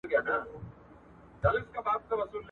[1.41, 2.39] ډلي به راسي د توتکیو!.